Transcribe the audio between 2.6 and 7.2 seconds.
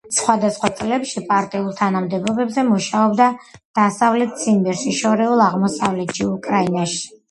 მუშაობდა დასავლეთ ციმბირში, შორეულ აღმოსავლეთში, უკრაინაში.